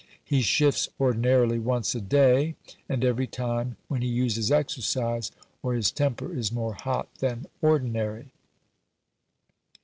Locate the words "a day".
1.93-2.55